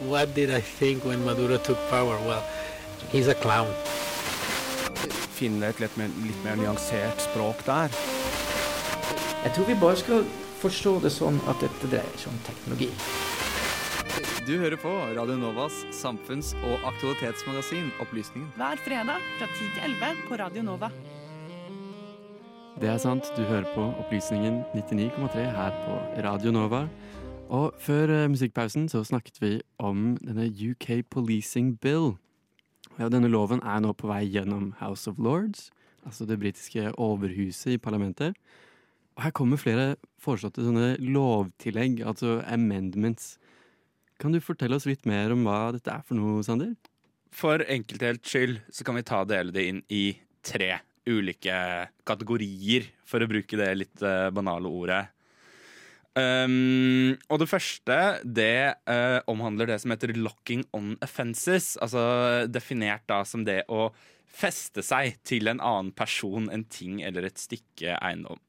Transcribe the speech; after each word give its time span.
What 0.00 0.34
did 0.34 0.50
I 0.50 0.60
think 0.60 1.04
when 1.04 1.24
Maduro 1.26 1.58
took 1.58 1.78
power? 1.90 2.16
Well, 2.26 2.42
he's 3.12 3.28
a 3.28 3.34
clown. 3.34 3.68
Finne 5.36 5.68
et 5.68 5.80
litt 5.80 5.96
mer, 6.00 6.08
litt 6.24 6.44
mer 6.44 6.56
nyansert 6.56 7.20
språk 7.20 7.60
der. 7.66 7.92
Jeg 9.44 9.52
tror 9.56 9.68
vi 9.68 9.76
bare 9.82 9.98
skal 10.00 10.24
forstå 10.62 10.94
det 11.04 11.12
sånn 11.12 11.36
at 11.52 11.60
dette 11.60 11.92
dreier 11.92 12.16
seg 12.16 12.32
om 12.32 12.40
teknologi. 12.48 12.88
Du 14.48 14.54
hører 14.56 14.80
på 14.80 14.88
Radio 14.88 15.36
Novas 15.36 15.82
samfunns- 15.92 16.54
og 16.64 16.80
aktualitetsmagasin 16.94 17.92
Opplysningen. 18.00 18.48
Hver 18.56 18.80
fredag 18.80 19.20
fra 19.36 19.48
10 19.52 19.68
til 19.76 19.84
11 19.92 20.24
på 20.30 20.40
Radio 20.40 20.64
Nova. 20.64 20.88
Det 22.80 22.88
er 22.88 22.98
sant, 23.02 23.28
du 23.36 23.44
hører 23.44 23.68
på 23.76 23.84
Opplysningen 24.00 24.62
99,3 24.72 25.44
her 25.52 25.76
på 25.84 26.00
Radio 26.24 26.56
Nova. 26.56 26.86
Og 27.50 27.74
før 27.82 28.12
eh, 28.14 28.28
musikkpausen 28.30 28.86
så 28.92 29.02
snakket 29.06 29.40
vi 29.42 29.52
om 29.82 30.14
denne 30.22 30.46
UK 30.46 31.02
Policing 31.10 31.74
Bill. 31.82 32.14
Ja, 33.00 33.08
denne 33.10 33.30
loven 33.30 33.62
er 33.66 33.80
nå 33.82 33.90
på 33.98 34.10
vei 34.10 34.22
gjennom 34.28 34.70
House 34.78 35.10
of 35.10 35.18
Lords, 35.18 35.70
altså 36.06 36.26
det 36.28 36.38
britiske 36.38 36.92
overhuset 36.94 37.74
i 37.74 37.80
parlamentet. 37.82 38.38
Og 39.18 39.24
her 39.26 39.34
kommer 39.34 39.58
flere 39.60 39.96
foreslåtte 40.22 40.62
sånne 40.62 40.94
lovtillegg, 41.02 42.04
altså 42.06 42.38
amendments. 42.46 43.34
Kan 44.20 44.36
du 44.36 44.40
fortelle 44.44 44.78
oss 44.78 44.86
litt 44.86 45.08
mer 45.08 45.34
om 45.34 45.42
hva 45.48 45.72
dette 45.74 45.90
er 45.90 46.06
for 46.06 46.18
noe, 46.18 46.44
Sander? 46.46 46.76
For 47.34 47.62
enkelthelts 47.66 48.30
skyld 48.30 48.60
så 48.74 48.86
kan 48.86 48.98
vi 48.98 49.06
ta 49.06 49.24
dele 49.26 49.54
det 49.54 49.66
inn 49.66 49.82
i 49.90 50.04
tre 50.46 50.76
ulike 51.08 51.56
kategorier, 52.06 52.86
for 53.08 53.22
å 53.22 53.30
bruke 53.30 53.58
det 53.58 53.70
litt 53.74 54.02
eh, 54.06 54.28
banale 54.34 54.70
ordet. 54.70 55.06
Um, 56.18 57.14
og 57.30 57.38
det 57.38 57.46
første 57.46 57.96
det 58.26 58.74
uh, 58.90 59.20
omhandler 59.30 59.70
det 59.70 59.76
som 59.82 59.92
heter 59.94 60.16
locking 60.18 60.64
on 60.74 60.96
offences. 61.04 61.76
Altså 61.82 62.48
definert 62.50 63.06
da 63.10 63.22
som 63.28 63.44
det 63.46 63.62
å 63.70 63.90
feste 64.30 64.82
seg 64.86 65.20
til 65.26 65.50
en 65.50 65.62
annen 65.62 65.92
person, 65.94 66.50
en 66.50 66.66
ting 66.66 67.00
eller 67.06 67.28
et 67.28 67.38
stykke 67.38 67.98
eiendom. 67.98 68.40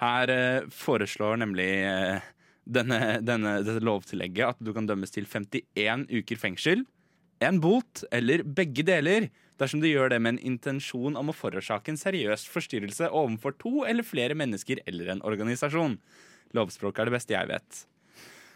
Her 0.00 0.32
uh, 0.32 0.72
foreslår 0.72 1.38
nemlig 1.44 1.70
uh, 1.84 2.24
denne, 2.64 3.20
denne, 3.20 3.58
dette 3.66 3.84
lovtillegget 3.84 4.56
at 4.56 4.64
du 4.64 4.72
kan 4.76 4.88
dømmes 4.88 5.12
til 5.12 5.28
51 5.28 6.08
uker 6.08 6.40
fengsel, 6.40 6.84
en 7.44 7.58
bot 7.60 8.04
eller 8.14 8.44
begge 8.46 8.84
deler 8.86 9.28
dersom 9.60 9.82
du 9.82 9.88
gjør 9.90 10.14
det 10.14 10.20
med 10.22 10.34
en 10.34 10.54
intensjon 10.54 11.18
om 11.18 11.30
å 11.30 11.36
forårsake 11.36 11.92
en 11.92 12.00
seriøs 12.00 12.46
forstyrrelse 12.50 13.10
overfor 13.10 13.56
to 13.60 13.82
eller 13.88 14.06
flere 14.06 14.36
mennesker 14.38 14.80
eller 14.88 15.12
en 15.12 15.22
organisasjon. 15.26 15.98
Lovspråk 16.54 16.98
er 16.98 17.10
det 17.10 17.16
beste 17.16 17.34
jeg 17.36 17.50
vet. 17.50 17.84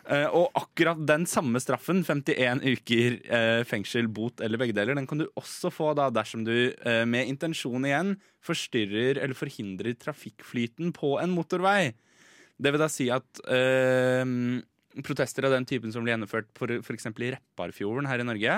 Uh, 0.08 0.24
og 0.32 0.54
akkurat 0.56 1.00
den 1.04 1.26
samme 1.28 1.60
straffen, 1.60 2.00
51 2.00 2.62
uker 2.64 3.18
uh, 3.28 3.62
fengsel, 3.68 4.06
bot 4.08 4.40
eller 4.40 4.60
begge 4.60 4.72
deler, 4.76 4.96
den 4.96 5.08
kan 5.08 5.20
du 5.20 5.26
også 5.36 5.68
få 5.74 5.90
da 5.98 6.06
dersom 6.08 6.46
du 6.46 6.54
uh, 6.72 7.04
med 7.04 7.28
intensjon 7.28 7.84
igjen 7.84 8.14
forstyrrer 8.40 9.20
eller 9.20 9.36
forhindrer 9.36 9.98
trafikkflyten 10.00 10.94
på 10.96 11.18
en 11.20 11.34
motorvei. 11.36 11.92
Det 12.58 12.72
vil 12.72 12.80
da 12.80 12.88
si 12.90 13.04
at 13.12 13.38
protester 15.06 15.46
av 15.46 15.52
den 15.54 15.66
typen 15.68 15.92
som 15.94 16.02
ble 16.02 16.10
gjennomført 16.10 16.48
f.eks. 16.58 17.06
i 17.06 17.30
Repparfjorden 17.36 18.08
her 18.10 18.22
i 18.22 18.26
Norge, 18.26 18.56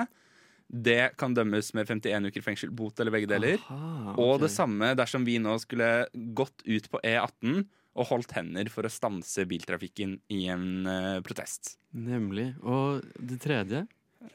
det 0.71 1.11
kan 1.19 1.35
dømmes 1.35 1.73
med 1.75 1.89
51 1.91 2.31
uker 2.31 2.45
fengsel, 2.45 2.71
bot 2.73 2.97
eller 2.97 3.13
begge 3.13 3.29
deler. 3.29 3.59
Aha, 3.67 4.15
Og 4.15 4.39
det 4.41 4.49
samme 4.53 4.93
dersom 4.97 5.27
vi 5.27 5.35
nå 5.43 5.57
skulle 5.61 6.07
gått 6.33 6.63
ut 6.63 6.87
på 6.89 7.01
E18 7.03 7.65
og 7.97 8.07
holdt 8.07 8.35
hender 8.37 8.69
for 8.71 8.87
å 8.87 8.91
stanse 8.91 9.45
biltrafikken 9.49 10.15
i 10.31 10.45
en 10.53 10.87
uh, 10.87 11.19
protest. 11.25 11.75
Nemlig. 11.91 12.53
Og 12.63 13.01
det 13.19 13.41
tredje? 13.43 13.83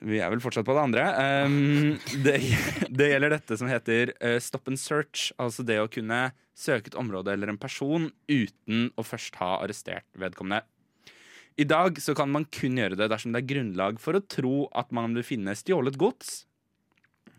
Vi 0.02 0.18
er 0.18 0.32
vel 0.32 0.42
fortsatt 0.42 0.66
på 0.66 0.74
det 0.74 0.82
andre. 0.82 1.04
Um, 1.46 1.94
det, 2.24 2.40
det 2.90 3.10
gjelder 3.12 3.36
dette 3.36 3.58
som 3.58 3.70
heter 3.70 4.12
uh, 4.18 4.38
stop 4.42 4.68
and 4.72 4.80
search. 4.82 5.30
Altså 5.40 5.64
det 5.66 5.78
å 5.80 5.90
kunne 5.90 6.30
søke 6.56 6.90
et 6.90 6.98
område 6.98 7.32
eller 7.32 7.52
en 7.52 7.60
person 7.60 8.08
uten 8.28 8.88
å 8.96 9.04
først 9.06 9.38
ha 9.40 9.56
arrestert 9.60 10.08
vedkommende. 10.18 10.64
I 11.56 11.64
dag 11.64 11.96
så 12.02 12.12
kan 12.16 12.28
man 12.28 12.44
kun 12.52 12.76
gjøre 12.76 12.98
det 13.00 13.08
dersom 13.08 13.32
det 13.32 13.40
er 13.40 13.48
grunnlag 13.54 14.00
for 14.02 14.18
å 14.18 14.24
tro 14.24 14.66
at 14.76 14.90
man 14.96 15.16
vil 15.16 15.24
finne 15.24 15.54
stjålet 15.56 15.96
gods, 15.96 16.42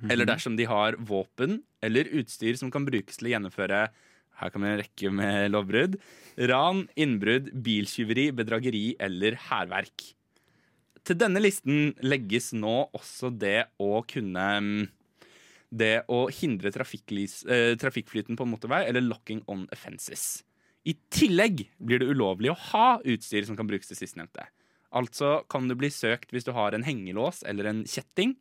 eller 0.10 0.26
dersom 0.30 0.56
de 0.58 0.66
har 0.70 0.98
våpen 0.98 1.60
eller 1.86 2.10
utstyr 2.18 2.58
som 2.58 2.72
kan 2.74 2.86
brukes 2.86 3.20
til 3.20 3.30
å 3.30 3.34
gjennomføre 3.36 3.84
her 4.42 4.54
kan 4.54 4.64
vi 4.64 4.76
rekke 4.82 5.12
med 5.14 5.52
lovbrudd. 5.54 5.98
Ran, 6.50 6.86
innbrudd, 7.00 7.50
biltyveri, 7.66 8.30
bedrageri 8.38 8.86
eller 9.02 9.40
hærverk. 9.48 10.12
Til 11.08 11.18
denne 11.18 11.42
listen 11.42 11.94
legges 12.04 12.52
nå 12.58 12.90
også 12.98 13.32
det 13.32 13.70
å 13.80 14.04
kunne 14.10 14.48
mm, 14.62 14.88
Det 15.68 16.06
å 16.08 16.30
hindre 16.32 16.70
eh, 16.72 17.74
trafikkflyten 17.76 18.38
på 18.40 18.46
motorvei, 18.48 18.86
eller 18.88 19.04
locking 19.04 19.42
on 19.52 19.66
offences. 19.76 20.44
I 20.88 20.94
tillegg 21.12 21.66
blir 21.78 22.00
det 22.00 22.08
ulovlig 22.08 22.54
å 22.54 22.60
ha 22.72 23.02
utstyr 23.04 23.44
som 23.44 23.58
kan 23.58 23.68
brukes 23.68 23.90
til 23.90 24.00
sistnevnte. 24.00 24.46
Altså 24.96 25.42
kan 25.52 25.68
du 25.68 25.76
bli 25.76 25.90
søkt 25.92 26.32
hvis 26.32 26.48
du 26.48 26.54
har 26.56 26.72
en 26.72 26.88
hengelås 26.88 27.44
eller 27.44 27.68
en 27.68 27.84
kjetting. 27.84 28.38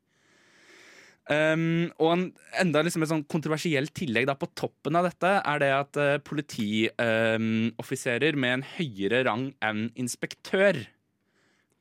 Um, 1.27 1.91
og 1.99 2.13
en, 2.13 2.31
enda 2.63 2.87
liksom 2.87 3.03
et 3.03 3.11
sånn 3.11 3.27
kontroversielt 3.27 3.91
tillegg 3.99 4.29
da 4.29 4.37
på 4.39 4.47
toppen 4.55 4.95
av 4.95 5.03
dette 5.09 5.27
er 5.41 5.59
det 5.59 5.71
at 5.75 5.97
uh, 5.99 6.23
politioffiserer 6.23 8.39
med 8.39 8.55
en 8.55 8.63
høyere 8.77 9.25
rang 9.27 9.51
enn 9.65 9.91
inspektør 9.99 10.87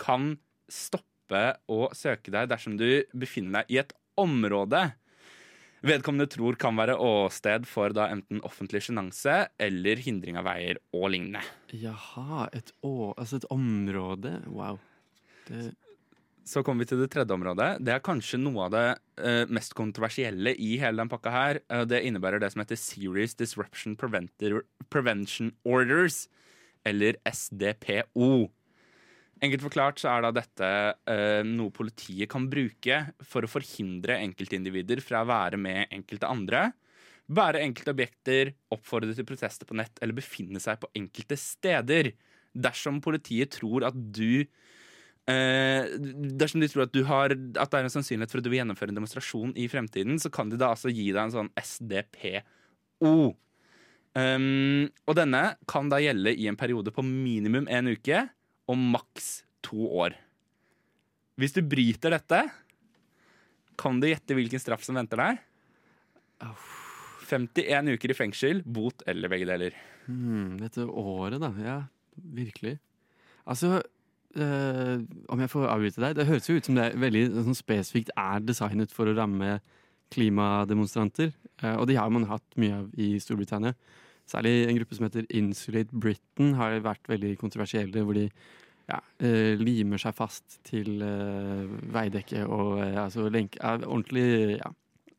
kan 0.01 0.41
stoppe 0.65 1.61
å 1.69 1.93
søke 1.93 2.33
deg 2.33 2.49
dersom 2.49 2.73
du 2.79 3.03
befinner 3.13 3.61
deg 3.61 3.69
i 3.75 3.77
et 3.83 3.93
område 4.17 4.97
vedkommende 5.85 6.27
tror 6.31 6.57
kan 6.59 6.75
være 6.77 6.97
åsted 7.01 7.67
for 7.69 7.93
da 7.95 8.09
enten 8.13 8.41
offentlig 8.47 8.81
sjenanse 8.85 9.45
eller 9.61 10.01
hindring 10.01 10.39
av 10.39 10.47
veier 10.47 10.79
og 10.95 11.09
lignende. 11.13 11.43
Jaha, 11.75 12.47
et, 12.55 12.71
å, 12.85 13.13
altså 13.13 13.39
et 13.39 13.47
område. 13.53 14.37
Wow. 14.49 14.79
Det, 15.47 15.71
Så 16.45 16.61
kommer 16.61 16.85
vi 16.85 16.91
til 16.91 16.99
det 17.01 17.09
tredje 17.09 17.33
området. 17.33 17.79
Det 17.81 17.89
er 17.95 18.03
kanskje 18.05 18.37
noe 18.37 18.67
av 18.67 18.73
det 18.75 18.83
uh, 19.17 19.49
mest 19.49 19.73
kontroversielle 19.77 20.53
i 20.61 20.75
hele 20.77 21.01
den 21.01 21.09
pakka 21.09 21.31
her. 21.33 21.59
Uh, 21.73 21.81
det 21.89 22.03
innebærer 22.05 22.41
det 22.41 22.51
som 22.53 22.61
heter 22.61 22.77
Serious 22.77 23.33
Disruption 23.39 23.95
Preventer, 23.97 24.59
Prevention 24.93 25.49
Orders, 25.65 26.27
eller 26.85 27.17
SDPO. 27.25 28.45
Enkelt 29.43 29.65
forklart 29.65 29.99
så 29.99 30.11
er 30.13 30.21
da 30.27 30.31
dette 30.37 30.69
uh, 31.09 31.41
noe 31.49 31.73
politiet 31.73 32.29
kan 32.31 32.45
bruke 32.51 33.01
for 33.25 33.43
å 33.43 33.49
forhindre 33.49 34.19
enkeltindivider 34.21 35.01
fra 35.03 35.25
å 35.25 35.29
være 35.31 35.57
med 35.59 35.89
enkelte 35.97 36.29
andre, 36.29 36.67
bære 37.25 37.65
enkelte 37.65 37.95
objekter, 37.95 38.53
oppfordre 38.69 39.17
til 39.17 39.25
protester 39.25 39.65
på 39.65 39.81
nett 39.81 39.97
eller 39.97 40.13
befinne 40.21 40.61
seg 40.61 40.77
på 40.77 40.93
enkelte 40.93 41.41
steder. 41.41 42.13
Dersom 42.53 43.01
politiet 43.03 43.57
tror 43.57 43.89
at 43.89 43.97
du 43.97 44.45
Eh, 45.25 45.95
dersom 46.37 46.61
de 46.61 46.69
tror 46.69 46.85
at, 46.85 46.93
du 46.93 47.01
har, 47.09 47.33
at 47.33 47.71
det 47.71 47.79
er 47.79 47.87
en 47.87 47.93
sannsynlighet 47.95 48.29
for 48.29 48.41
at 48.41 48.45
du 48.45 48.51
vil 48.51 48.59
gjennomføre 48.59 48.93
en 48.93 48.99
demonstrasjon 48.99 49.55
i 49.57 49.65
fremtiden, 49.71 50.19
så 50.21 50.29
kan 50.33 50.51
de 50.51 50.59
da 50.61 50.69
altså 50.75 50.93
gi 50.93 51.07
deg 51.09 51.23
en 51.23 51.33
sånn 51.33 51.51
SDPO. 51.57 53.15
Um, 54.15 54.85
og 55.09 55.17
denne 55.17 55.41
kan 55.67 55.89
da 55.91 55.99
gjelde 55.99 56.31
i 56.39 56.45
en 56.47 56.55
periode 56.59 56.93
på 56.95 57.03
minimum 57.03 57.65
en 57.67 57.89
uke 57.91 58.21
og 58.71 58.77
maks 58.79 59.31
to 59.65 59.89
år. 60.05 60.15
Hvis 61.41 61.57
du 61.57 61.65
bryter 61.67 62.13
dette, 62.15 62.45
kan 63.75 63.99
du 63.99 64.07
gjette 64.07 64.37
hvilken 64.37 64.61
straff 64.61 64.85
som 64.85 64.95
venter 64.95 65.19
deg? 65.19 65.41
51 67.25 67.91
uker 67.97 68.13
i 68.13 68.15
fengsel, 68.15 68.61
bot 68.63 69.03
eller 69.09 69.31
begge 69.31 69.49
deler. 69.49 69.75
hmm, 70.05 70.55
dette 70.61 70.85
året, 70.85 71.41
da. 71.41 71.51
Ja, 71.59 71.77
virkelig. 72.15 72.77
Altså, 73.49 73.81
eh, 74.41 74.99
om 75.31 75.41
jeg 75.41 75.51
får 75.51 75.67
avbryte 75.71 76.01
deg 76.03 76.15
Det 76.17 76.27
høres 76.27 76.49
jo 76.49 76.57
ut 76.57 76.67
som 76.67 76.77
det 76.77 76.85
er 76.89 76.99
veldig 77.01 77.23
sånn 77.47 77.57
spesifikt 77.57 78.11
er 78.19 78.43
designet 78.45 78.93
for 78.93 79.09
å 79.09 79.15
ramme 79.17 79.59
klimademonstranter. 80.13 81.31
Uh, 81.63 81.75
og 81.79 81.87
de 81.89 81.95
har 81.97 82.11
man 82.13 82.27
hatt 82.29 82.57
mye 82.61 82.75
av 82.77 82.91
i 82.99 83.15
Storbritannia. 83.19 83.73
Særlig 84.29 84.67
en 84.67 84.77
gruppe 84.77 84.97
som 84.97 85.07
heter 85.07 85.25
Insulate 85.33 85.93
Britain 85.93 86.53
har 86.59 86.77
vært 86.85 87.09
veldig 87.09 87.35
kontroversielle, 87.41 88.03
hvor 88.05 88.17
de 88.17 88.27
ja, 88.89 88.99
uh, 89.01 89.53
limer 89.57 90.01
seg 90.01 90.13
fast 90.17 90.59
til 90.67 91.01
veidekket 91.95 92.45
og 92.45 92.79
altså 92.85 93.29
lenke 93.33 93.57
Ordentlig 93.63 94.59
ja. 94.59 94.73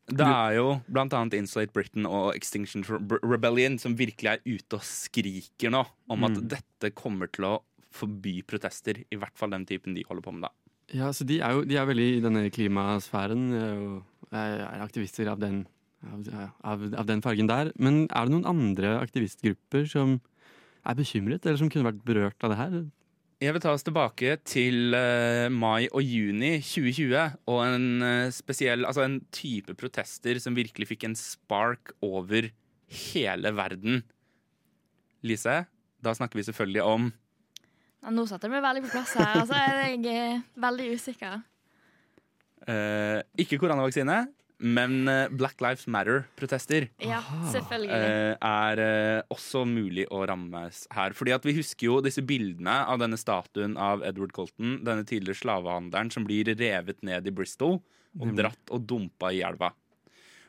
Det 0.07 0.23
er 0.23 0.53
jo 0.55 0.69
annet 0.95 1.35
Insulate 1.35 1.75
Britain 1.75 2.07
og 2.07 2.29
Extinction 2.37 2.85
Rebellion 2.87 3.75
som 3.83 3.97
virkelig 3.99 4.37
er 4.37 4.45
ute 4.47 4.79
og 4.79 4.85
skriker 4.87 5.73
nå 5.75 5.83
om 5.83 6.27
at 6.29 6.37
Mm. 6.39 6.49
dette 6.49 6.95
kommer 6.95 7.27
til 7.27 7.45
å 7.45 7.55
forby 7.97 8.41
protester. 8.49 9.03
I 9.11 9.19
hvert 9.21 9.37
fall 9.39 9.55
den 9.55 9.67
typen 9.69 9.97
de 9.97 10.05
holder 10.09 10.25
på 10.25 10.35
med, 10.37 10.47
da. 10.49 10.53
Ja, 10.95 11.11
så 11.11 11.27
de 11.27 11.41
er 11.43 11.57
jo 11.57 11.65
de 11.67 11.79
er 11.81 11.89
veldig 11.89 12.11
i 12.15 12.23
denne 12.23 12.45
klimasfæren 12.55 13.47
eh, 13.59 13.81
og 13.83 14.37
er 14.37 14.61
er 14.69 14.85
aktivister 14.85 15.27
av 15.33 15.41
den, 15.43 15.65
av, 16.07 16.29
av, 16.63 16.85
av 17.03 17.09
den 17.09 17.23
fargen 17.25 17.51
der. 17.51 17.73
Men 17.75 18.05
er 18.07 18.27
det 18.27 18.35
noen 18.37 18.51
andre 18.51 18.99
aktivistgrupper 19.01 19.89
som 19.91 20.21
er 20.87 20.99
bekymret, 20.99 21.43
eller 21.43 21.59
som 21.59 21.71
kunne 21.73 21.89
vært 21.89 22.05
berørt 22.07 22.47
av 22.47 22.53
det 22.53 22.61
her? 22.61 22.77
Jeg 23.43 23.53
vil 23.53 23.61
ta 23.61 23.75
oss 23.77 23.85
tilbake 23.85 24.39
til 24.49 24.97
uh, 24.97 25.53
mai 25.53 25.91
og 25.91 26.01
juni 26.01 26.55
2020 26.65 27.35
og 27.53 27.59
en 27.67 27.89
uh, 28.01 28.33
spesiell, 28.33 28.87
altså 28.89 29.05
en 29.05 29.19
type 29.35 29.75
protester 29.77 30.41
som 30.41 30.57
virkelig 30.57 30.89
fikk 30.89 31.05
en 31.05 31.19
spark 31.19 31.93
over 32.07 32.49
hele 33.11 33.53
verden. 33.53 34.01
Lise, 35.27 35.67
da 36.01 36.15
snakker 36.17 36.41
vi 36.41 36.47
selvfølgelig 36.47 36.87
om 36.87 37.11
Ja, 38.05 38.13
nå 38.15 38.25
satte 38.29 38.47
jeg 38.47 38.55
meg 38.57 38.65
veldig 38.65 38.83
på 38.87 38.93
plass 38.95 39.15
her. 39.19 39.37
Altså, 39.43 39.59
jeg 39.59 40.01
er 40.13 40.43
veldig 40.63 40.89
usikker. 40.97 41.39
eh, 42.67 43.21
ikke 43.43 43.59
koronavaksine, 43.63 44.17
men 44.59 45.09
eh, 45.11 45.29
Black 45.37 45.61
Lives 45.65 45.87
Matter-protester. 45.93 46.89
Ja, 47.03 47.21
selvfølgelig. 47.53 47.91
eh, 47.93 48.37
er 48.41 48.83
eh, 48.85 49.23
også 49.35 49.65
mulig 49.69 50.07
å 50.11 50.23
rammes 50.29 50.85
her. 50.97 51.13
Fordi 51.19 51.35
at 51.37 51.45
Vi 51.47 51.57
husker 51.59 51.87
jo 51.91 51.99
disse 52.05 52.23
bildene 52.27 52.79
av 52.87 52.99
denne 53.03 53.19
statuen 53.21 53.77
av 53.77 54.05
Edward 54.07 54.33
Colton, 54.37 54.79
denne 54.87 55.05
tidligere 55.09 55.41
slavehandleren 55.43 56.13
som 56.15 56.25
blir 56.29 56.53
revet 56.57 57.03
ned 57.07 57.27
i 57.27 57.35
Bristol 57.35 57.81
og 58.17 58.31
dratt 58.39 58.71
og 58.73 58.87
dumpa 58.89 59.29
i 59.37 59.43
elva. 59.45 59.73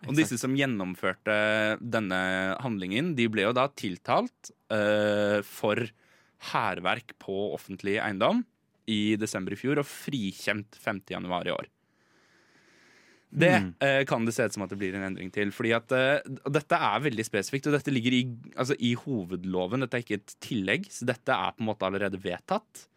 Og 0.08 0.14
disse 0.16 0.38
som 0.40 0.54
gjennomførte 0.56 1.34
denne 1.82 2.20
handlingen, 2.64 3.16
de 3.18 3.26
ble 3.28 3.44
jo 3.48 3.52
da 3.58 3.66
tiltalt 3.76 4.52
uh, 4.72 5.42
for 5.44 5.82
hærverk 6.52 7.16
på 7.22 7.36
offentlig 7.56 7.98
eiendom 8.02 8.44
i 8.88 9.18
desember 9.20 9.54
i 9.54 9.60
fjor 9.60 9.82
og 9.82 9.90
frikjent 9.90 10.78
5. 10.80 11.02
januar 11.18 11.50
i 11.50 11.56
år. 11.56 11.68
Det 13.28 13.54
eh, 13.84 14.02
kan 14.08 14.24
det 14.24 14.34
se 14.36 14.46
ut 14.48 14.56
som 14.56 14.64
at 14.64 14.72
det 14.72 14.80
blir 14.80 14.96
en 14.96 15.04
endring 15.10 15.30
til. 15.36 15.52
Fordi 15.52 15.74
at 15.76 15.92
eh, 15.96 16.36
Dette 16.48 16.80
er 16.80 17.04
veldig 17.04 17.26
spesifikt, 17.28 17.68
og 17.68 17.76
dette 17.76 17.92
ligger 17.92 18.16
i, 18.16 18.22
altså, 18.56 18.78
i 18.80 18.94
hovedloven. 18.98 19.84
Dette 19.84 20.00
er 20.00 20.06
ikke 20.06 20.22
et 20.22 20.36
tillegg, 20.44 20.88
så 20.94 21.10
dette 21.10 21.36
er 21.36 21.56
på 21.56 21.64
en 21.64 21.70
måte 21.74 21.90
allerede 21.90 22.22
vedtatt. 22.24 22.88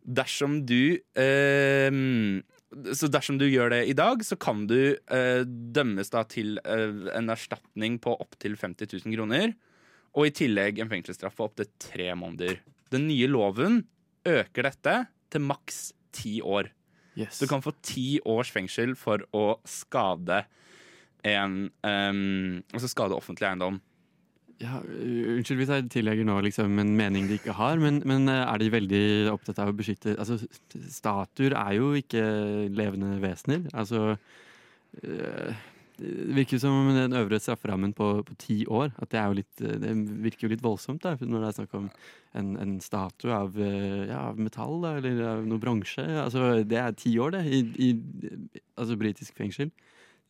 Dersom 0.00 0.62
du 0.66 0.96
eh, 0.96 1.90
Så 2.96 3.10
dersom 3.12 3.38
du 3.38 3.46
gjør 3.46 3.74
det 3.76 3.84
i 3.92 3.96
dag, 3.96 4.24
så 4.26 4.38
kan 4.40 4.66
du 4.70 4.96
eh, 4.96 5.42
dømmes 5.46 6.10
da 6.10 6.24
til 6.26 6.58
eh, 6.64 7.14
en 7.14 7.30
erstatning 7.30 8.00
på 8.02 8.16
opptil 8.18 8.58
50 8.58 8.90
000 9.04 9.14
kroner. 9.14 9.54
Og 10.18 10.26
i 10.26 10.32
tillegg 10.34 10.80
en 10.82 10.90
fengselsstraff 10.90 11.36
på 11.38 11.46
opptil 11.46 11.68
tre 11.82 12.08
måneder. 12.18 12.58
Den 12.90 13.06
nye 13.06 13.28
loven 13.30 13.84
øker 14.26 14.66
dette 14.66 14.94
til 15.30 15.44
maks 15.46 15.92
ti 16.16 16.40
år. 16.42 16.72
Yes. 17.18 17.38
Du 17.42 17.46
kan 17.50 17.62
få 17.62 17.72
ti 17.86 18.18
års 18.26 18.50
fengsel 18.54 18.96
for 18.98 19.22
å 19.36 19.44
skade 19.68 20.44
en 21.26 21.68
um, 21.84 22.62
Altså 22.72 22.88
skade 22.90 23.14
offentlig 23.14 23.46
eiendom. 23.50 23.78
Ja, 24.60 24.78
unnskyld 24.82 25.60
hvis 25.62 25.70
jeg 25.72 25.86
tillegger 25.94 26.26
nå 26.28 26.34
liksom 26.44 26.74
en 26.82 26.90
mening 26.98 27.28
de 27.30 27.38
ikke 27.38 27.54
har, 27.56 27.78
men, 27.80 28.02
men 28.08 28.26
uh, 28.28 28.42
er 28.50 28.60
de 28.60 28.70
veldig 28.74 29.02
opptatt 29.32 29.60
av 29.62 29.70
å 29.72 29.76
beskytte 29.78 30.16
Altså, 30.20 30.36
st- 30.42 30.82
statuer 30.92 31.54
er 31.56 31.76
jo 31.78 31.92
ikke 31.96 32.24
levende 32.76 33.14
vesener. 33.22 33.66
Altså 33.72 34.16
uh, 34.16 35.60
Det 36.00 36.36
virker 36.38 36.60
som 36.62 36.88
den 36.96 37.16
øvre 37.18 37.40
strafferammen 37.42 37.92
på, 37.96 38.08
på 38.26 38.36
ti 38.40 38.56
år. 38.66 38.94
At 38.98 39.12
det 39.12 39.20
er 39.20 39.28
jo 39.28 39.38
litt 39.40 39.62
uh, 39.64 39.76
Det 39.82 39.92
virker 40.24 40.46
jo 40.46 40.52
litt 40.54 40.64
voldsomt 40.64 41.04
da, 41.04 41.14
når 41.20 41.44
det 41.44 41.50
er 41.50 41.58
snakk 41.60 41.76
om 41.76 41.90
en, 42.40 42.50
en 42.62 42.74
statue 42.84 43.34
av, 43.36 43.56
uh, 43.60 44.06
ja, 44.08 44.24
av 44.30 44.40
metall 44.40 44.80
da, 44.84 44.96
eller 45.00 45.22
av 45.34 45.46
noe 45.46 45.62
bronse. 45.62 46.06
Altså, 46.24 46.64
det 46.64 46.80
er 46.80 46.98
ti 46.98 47.14
år, 47.20 47.36
det, 47.36 47.44
i, 47.50 47.62
i 47.90 47.90
altså 48.80 48.98
britisk 49.00 49.36
fengsel. 49.38 49.72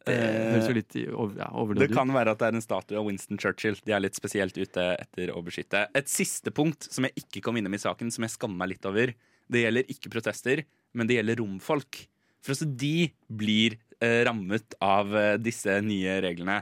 Det 0.00 0.16
høres 0.16 0.68
jo 0.70 0.76
litt 0.76 0.96
over, 1.12 1.34
ja, 1.42 1.48
Det 1.76 1.90
kan 1.92 2.12
være 2.14 2.32
at 2.32 2.40
det 2.40 2.46
er 2.48 2.56
en 2.56 2.64
statue 2.64 2.96
av 2.96 3.04
Winston 3.04 3.40
Churchill. 3.40 3.76
De 3.84 3.92
er 3.92 4.00
litt 4.00 4.16
spesielt 4.16 4.56
ute 4.56 4.86
etter 4.94 5.32
å 5.34 5.42
beskytte. 5.44 5.84
Et 5.96 6.08
siste 6.08 6.52
punkt 6.56 6.88
som 6.88 7.04
jeg 7.06 7.20
ikke 7.20 7.42
kom 7.44 7.60
innom 7.60 7.76
i 7.76 7.82
saken, 7.82 8.12
som 8.14 8.24
jeg 8.24 8.32
skammer 8.32 8.62
meg 8.62 8.72
litt 8.74 8.88
over. 8.88 9.12
Det 9.50 9.64
gjelder 9.64 9.92
ikke 9.92 10.12
protester, 10.14 10.64
men 10.96 11.10
det 11.10 11.18
gjelder 11.18 11.42
romfolk. 11.42 12.04
For 12.40 12.54
også 12.54 12.70
de 12.80 13.10
blir 13.28 13.76
eh, 13.76 13.89
rammet 14.26 14.76
av 14.84 15.16
eh, 15.16 15.36
disse 15.40 15.80
nye 15.84 16.18
reglene. 16.24 16.60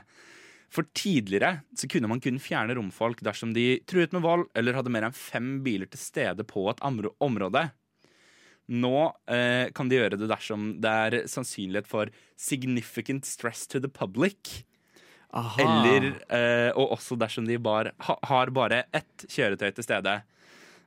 For 0.69 0.85
tidligere 0.93 1.63
så 1.77 1.89
kunne 1.89 2.11
man 2.11 2.21
kun 2.21 2.41
fjerne 2.43 2.77
romfolk 2.77 3.23
dersom 3.25 3.55
de 3.57 3.79
truet 3.89 4.13
med 4.13 4.25
vold 4.25 4.49
eller 4.59 4.77
hadde 4.77 4.93
mer 4.93 5.09
enn 5.09 5.17
fem 5.17 5.59
biler 5.65 5.89
til 5.89 6.01
stede 6.03 6.45
på 6.49 6.67
et 6.73 6.83
område. 6.85 7.69
Nå 8.69 8.97
eh, 9.33 9.71
kan 9.73 9.89
de 9.89 9.97
gjøre 9.97 10.19
det 10.21 10.29
dersom 10.29 10.75
det 10.83 10.97
er 11.05 11.23
sannsynlighet 11.31 11.89
for 11.89 12.13
significant 12.37 13.25
stress 13.25 13.65
to 13.67 13.81
the 13.81 13.89
public. 13.89 14.67
Aha. 15.33 15.61
Eller, 15.65 16.11
eh, 16.33 16.69
og 16.77 16.99
også 16.99 17.17
dersom 17.21 17.49
de 17.49 17.57
bar, 17.61 17.95
ha, 18.05 18.19
har 18.29 18.53
bare 18.53 18.85
ett 18.97 19.25
kjøretøy 19.25 19.73
til 19.73 19.87
stede. 19.87 20.19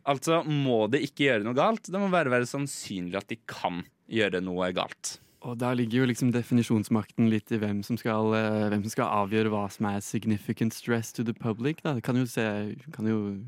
Altså 0.10 0.44
må 0.46 0.86
de 0.94 1.02
ikke 1.06 1.26
gjøre 1.28 1.46
noe 1.46 1.58
galt. 1.58 1.90
Det 1.90 2.02
må 2.02 2.10
bare 2.14 2.34
være 2.34 2.50
sannsynlig 2.50 3.18
at 3.18 3.34
de 3.34 3.42
kan 3.50 3.82
gjøre 4.10 4.42
noe 4.46 4.70
galt. 4.78 5.18
Og 5.42 5.58
da 5.58 5.72
ligger 5.74 6.04
jo 6.04 6.10
liksom 6.10 6.30
definisjonsmakten 6.36 7.30
litt 7.32 7.50
i 7.50 7.58
hvem 7.62 7.80
som 7.86 7.98
skal, 7.98 8.34
eh, 8.38 8.68
hvem 8.70 8.84
som 8.86 8.94
skal 8.94 9.14
avgjøre 9.24 9.50
hva 9.50 9.64
som 9.74 9.88
er 9.90 10.04
significant 10.06 10.74
stress 10.74 11.12
to 11.12 11.24
the 11.24 11.34
public. 11.34 11.82
Da. 11.82 11.96
Det 11.98 12.04
kan 12.04 12.16
jo 12.16 12.28
se, 12.30 12.46
kan 12.94 13.08
jo, 13.10 13.42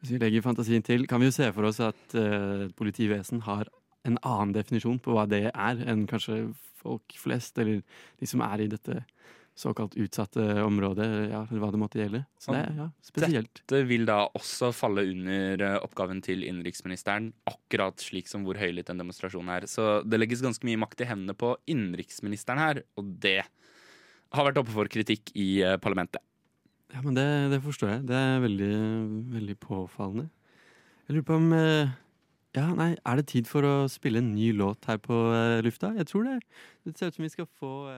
hvis 0.00 0.12
vi 0.14 0.20
legger 0.22 0.46
fantasien 0.46 0.82
til, 0.82 1.08
kan 1.10 1.18
vi 1.20 1.26
jo 1.26 1.34
se 1.34 1.50
for 1.52 1.66
oss 1.66 1.80
at 1.82 2.14
uh, 2.14 2.70
politivesen 2.78 3.42
har 3.42 3.66
en 4.06 4.18
annen 4.22 4.54
definisjon 4.54 5.00
på 5.02 5.16
hva 5.16 5.26
det 5.26 5.48
er, 5.50 5.82
enn 5.90 6.06
kanskje 6.06 6.54
folk 6.78 7.18
flest, 7.18 7.58
eller 7.58 7.82
de 8.20 8.26
som 8.30 8.40
er 8.46 8.62
i 8.62 8.70
dette 8.70 9.02
såkalt 9.58 9.96
utsatte 9.98 10.44
områder, 10.62 11.28
ja, 11.32 11.40
hva 11.50 11.70
det 11.74 11.80
måtte 11.80 11.98
gjelde. 12.00 12.22
Så 12.40 12.54
det 12.54 12.60
er 12.62 12.78
ja, 12.78 12.86
spesielt. 13.04 13.60
Dette 13.64 13.82
vil 13.88 14.06
da 14.08 14.20
også 14.38 14.70
falle 14.76 15.04
under 15.10 15.64
eh, 15.66 15.76
oppgaven 15.82 16.22
til 16.24 16.44
innenriksministeren, 16.46 17.32
akkurat 17.50 17.98
slik 18.02 18.30
som 18.30 18.46
hvor 18.46 18.60
høylytt 18.60 18.92
en 18.92 19.02
demonstrasjon 19.02 19.50
er. 19.56 19.66
Så 19.70 20.00
det 20.06 20.20
legges 20.20 20.44
ganske 20.44 20.66
mye 20.68 20.80
makt 20.80 21.02
i 21.02 21.10
hendene 21.10 21.36
på 21.38 21.56
innenriksministeren 21.70 22.62
her, 22.62 22.82
og 22.98 23.12
det 23.22 23.40
har 23.42 24.46
vært 24.46 24.60
oppe 24.62 24.74
for 24.74 24.90
kritikk 24.92 25.32
i 25.34 25.50
eh, 25.66 25.78
parlamentet. 25.82 26.22
Ja, 26.94 27.02
men 27.04 27.16
det, 27.18 27.28
det 27.52 27.62
forstår 27.64 27.96
jeg. 27.96 28.04
Det 28.08 28.16
er 28.16 28.44
veldig, 28.44 28.74
veldig 29.34 29.56
påfallende. 29.60 30.28
Jeg 31.08 31.18
lurer 31.18 31.26
på 31.26 31.40
om 31.40 31.50
eh, 31.56 31.96
Ja, 32.56 32.70
nei, 32.74 32.92
er 32.96 33.18
det 33.18 33.28
tid 33.30 33.48
for 33.50 33.66
å 33.66 33.74
spille 33.92 34.22
en 34.22 34.32
ny 34.36 34.52
låt 34.56 34.86
her 34.88 35.02
på 35.02 35.18
lufta? 35.66 35.92
Jeg 35.98 36.08
tror 36.08 36.30
det. 36.30 36.38
Det 36.86 36.94
ser 36.96 37.10
ut 37.10 37.18
som 37.18 37.26
vi 37.26 37.34
skal 37.34 37.48
få 37.60 37.72